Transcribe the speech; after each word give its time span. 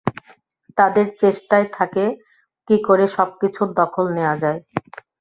তাদের 0.77 1.07
চেষ্টাই 1.21 1.65
থাকে 1.73 2.05
কী 2.67 2.77
করে 2.87 3.05
সবকিছুর 3.17 3.69
দখল 3.79 4.05
নেয়া 4.17 4.35
যায়। 4.43 4.59